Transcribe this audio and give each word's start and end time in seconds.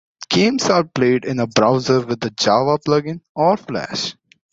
Games 0.31 0.63
are 0.67 0.83
played 0.83 1.25
in 1.25 1.37
a 1.37 1.45
browser 1.45 2.03
with 2.03 2.21
the 2.21 2.31
Java-plugin 2.31 3.21
or 3.35 3.55
Flash. 3.55 4.15